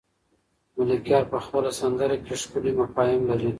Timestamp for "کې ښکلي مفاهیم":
2.25-3.21